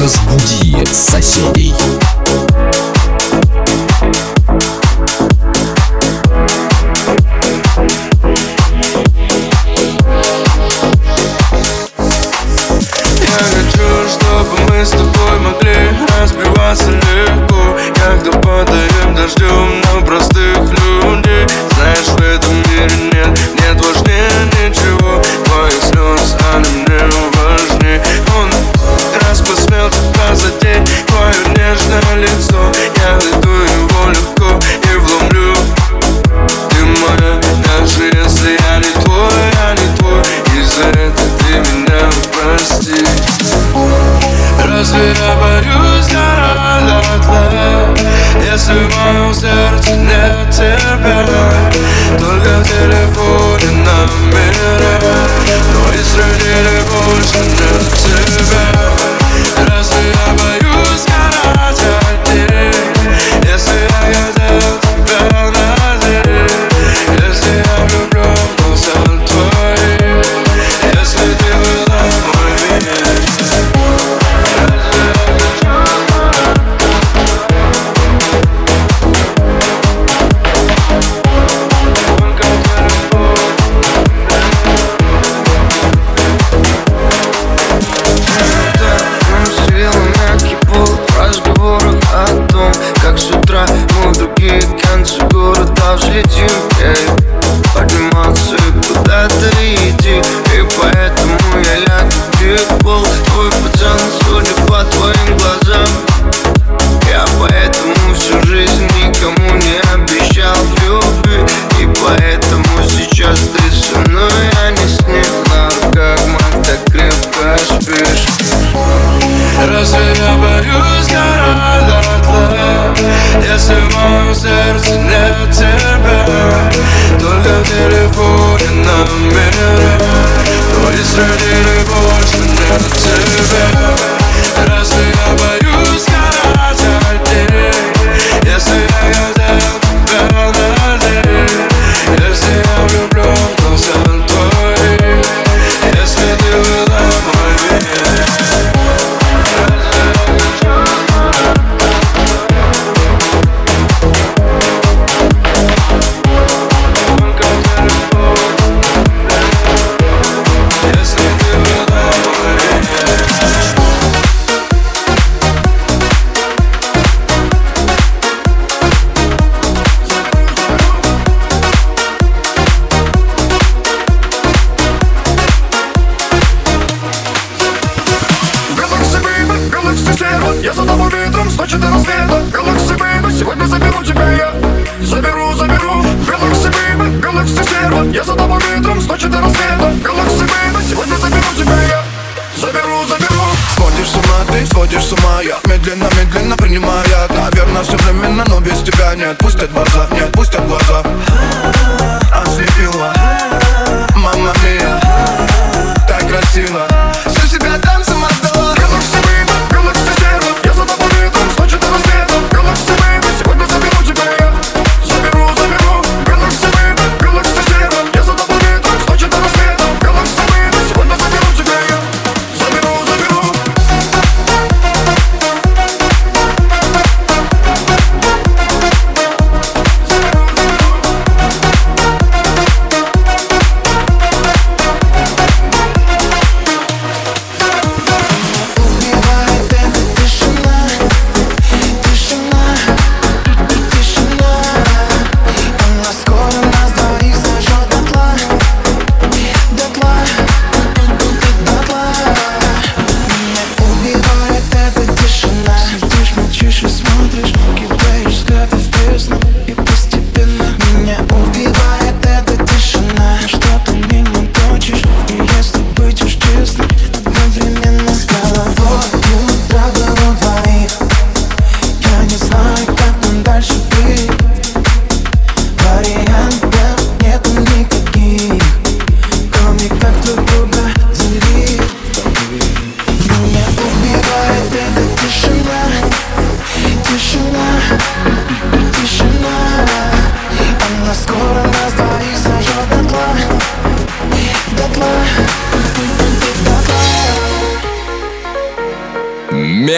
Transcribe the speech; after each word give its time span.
Разбуди 0.00 0.86
соседей. 0.94 1.74
perder. 51.02 51.52
Dolga 52.18 52.62
telefon. 52.62 53.19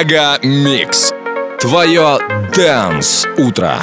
MegaMix. 0.00 1.12
Твое 1.60 2.18
Dance 2.54 3.26
Утро. 3.36 3.78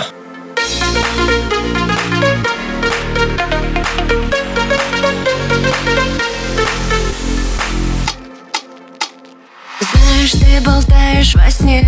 Знаешь, 9.80 10.32
ты 10.32 10.60
болтаешь 10.66 11.36
во 11.36 11.52
сне 11.52 11.88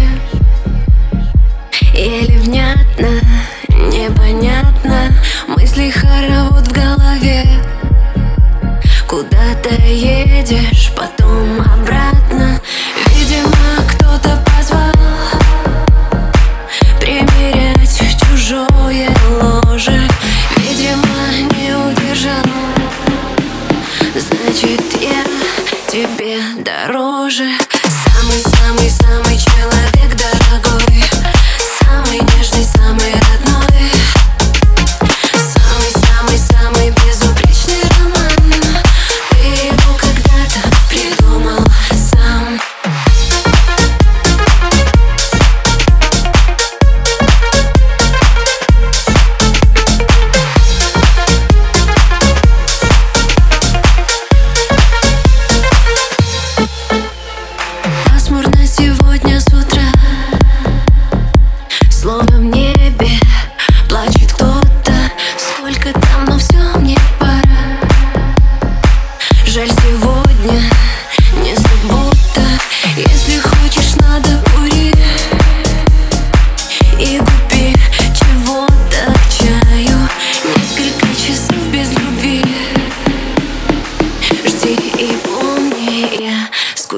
Еле 1.95 2.37
внятно 2.37 3.07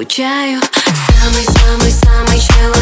скучаю 0.02 0.60
Самый-самый-самый 1.22 2.40
человек 2.40 2.81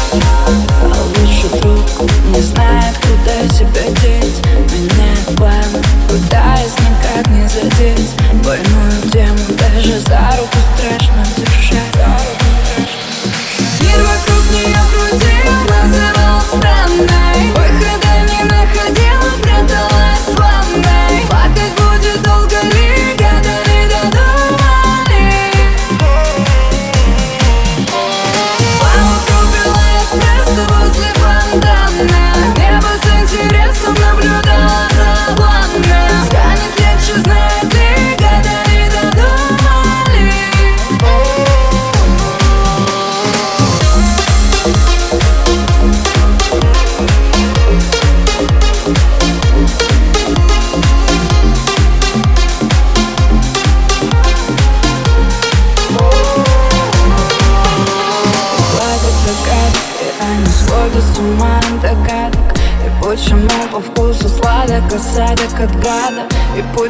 Через 9.91 10.03
за 10.03 10.31
руку 10.37 10.57
страшно 10.77 11.23
держать 11.35 12.20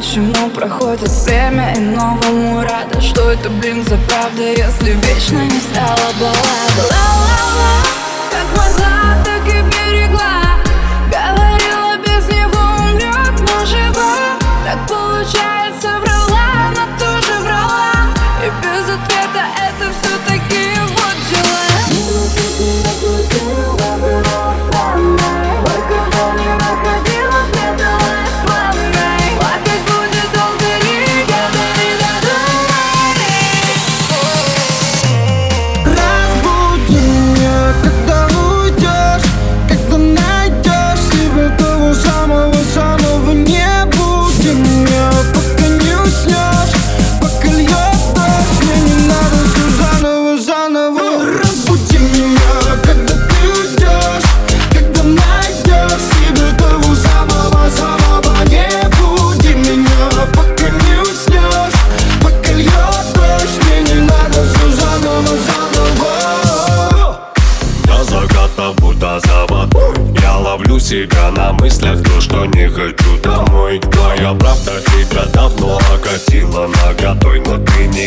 почему 0.02 0.50
проходит 0.50 1.10
время 1.26 1.74
И 1.76 1.80
новому 1.80 2.62
рада 2.62 3.00
Что 3.00 3.32
это, 3.32 3.50
блин, 3.50 3.84
за 3.84 3.98
правда 3.98 4.42
Если 4.42 4.94
вечно 4.94 5.44
не 5.44 5.60
стала 5.60 6.12
баллада 6.20 6.84
Ла-ла-ла, 6.90 7.84
как 8.32 8.48
могла, 8.58 9.24
так 9.24 9.48
и 9.48 9.62
берегла. 9.62 10.41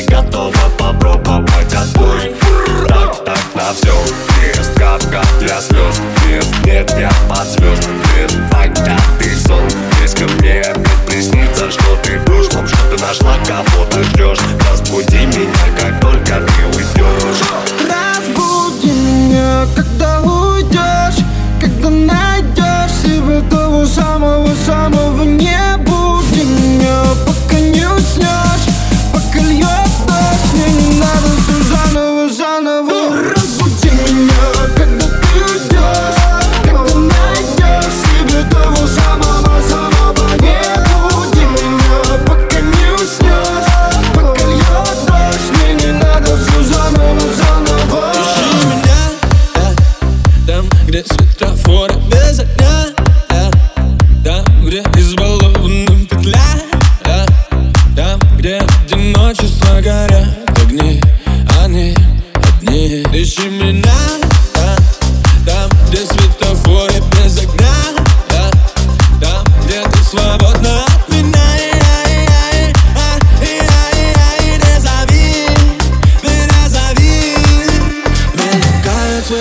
готова 0.06 0.70
попробовать. 0.78 1.33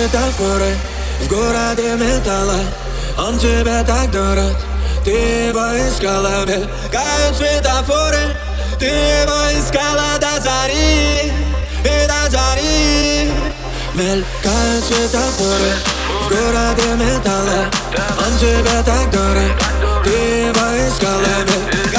светофоры 0.04 0.76
В 1.20 1.28
городе 1.28 1.94
металла. 1.94 2.60
Он 3.18 3.38
тебя 3.38 3.82
так 3.84 4.10
дурак 4.10 4.56
Ты 5.04 5.10
его 5.10 5.66
искала 5.78 6.44
Мелькают 6.44 7.36
светофоры. 7.36 8.36
Ты 8.78 8.86
его 8.86 9.58
искала 9.58 10.18
до 10.20 10.40
зари 10.42 11.32
И 11.84 12.06
до 12.06 12.30
зари. 12.30 13.32
Мелькают 13.94 14.84
светофоры 14.84 15.72
В 16.22 16.28
городе 16.28 16.88
металла. 17.02 17.70
Он 18.26 18.38
тебя 18.38 18.82
так 18.84 19.10
дурак 19.10 20.04
Ты 20.04 20.10
его 20.10 20.88
искала 20.88 21.44
Мелькают 21.46 21.93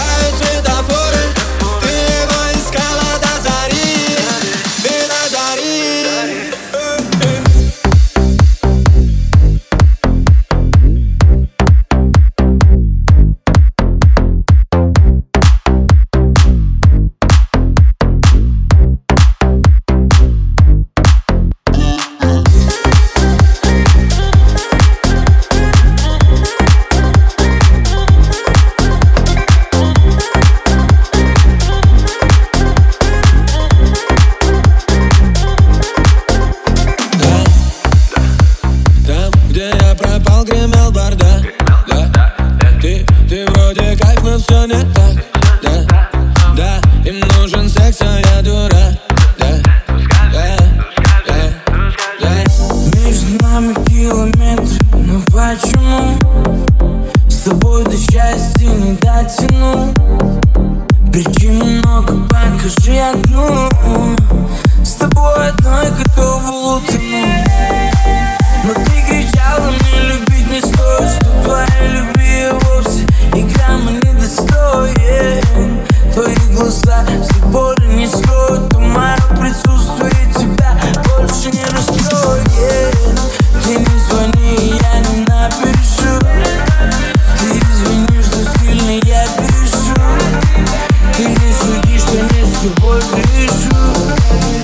километры, 53.96 54.78
но 54.94 55.22
почему? 55.32 56.20
С 57.30 57.44
тобой 57.44 57.86
до 57.86 57.96
счастья 57.98 58.68
не 58.68 58.92
дотяну 58.98 59.94
Причин 61.14 61.80
много, 61.80 62.28
покажи 62.28 62.98
одну. 62.98 63.70
С 64.84 64.96
тобой 64.96 65.50
одной 65.50 65.92
готова 65.92 66.52
лутану 66.52 67.26
Но 68.66 68.74
ты 68.74 68.92
кричала, 69.08 69.72
мне 69.72 70.10
любить 70.10 70.52
не 70.52 70.60
стоит 70.60 71.12
Что 71.12 71.44
твоя 71.44 71.88
любви 71.88 72.50
вовсе 72.52 73.04
игра 73.34 73.68
грамма 73.68 73.92
не 73.92 74.14
достоин. 74.20 75.80
Твои 76.14 76.36
глаза 76.54 77.06
с 77.24 77.46
боли 77.46 77.86
не 77.96 78.08
скроют 78.08 78.70
То 78.72 78.80
мое 78.80 79.16
присутствие 79.40 80.34
тебя 80.34 80.78
больше 81.06 81.50
не 81.52 81.64
расстроит. 81.64 82.85
reçu 92.94 94.55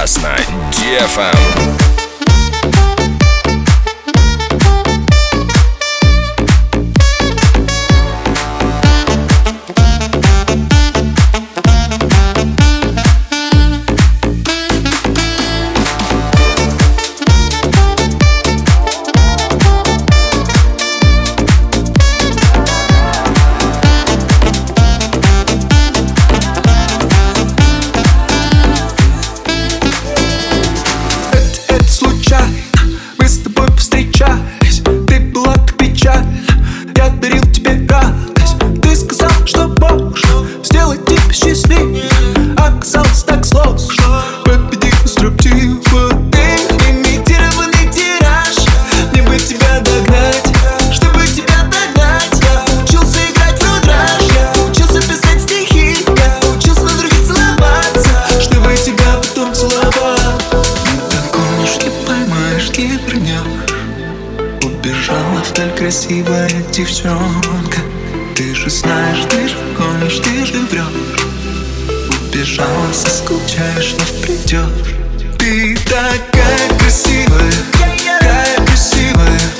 прекрасно. 0.00 0.34
Дефам. 0.72 1.79
столь 65.70 65.76
красивая 65.76 66.50
девчонка. 66.72 67.80
Ты 68.36 68.54
же 68.54 68.70
знаешь, 68.70 69.24
ты 69.28 69.48
же 69.48 69.56
гонишь, 69.76 70.18
ты 70.18 70.46
же 70.46 70.60
врешь 70.66 71.26
Убежала, 72.22 72.92
соскучаешь, 72.92 73.94
но 73.98 74.22
придешь 74.22 74.94
Ты 75.38 75.76
такая 75.84 76.78
красивая, 76.78 77.52
такая 77.72 78.66
красивая. 78.66 79.59